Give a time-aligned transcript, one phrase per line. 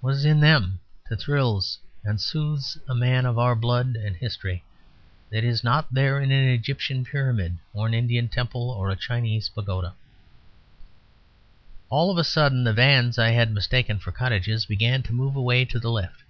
[0.00, 0.78] What is it in them
[1.10, 4.62] that thrills and soothes a man of our blood and history,
[5.28, 9.48] that is not there in an Egyptian pyramid or an Indian temple or a Chinese
[9.48, 9.94] pagoda?
[11.88, 15.64] All of a sudden the vans I had mistaken for cottages began to move away
[15.64, 16.22] to the left.